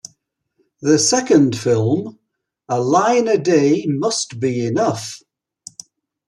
[0.81, 2.17] The second film-
[2.67, 5.21] A Line A Day Must Be Enough!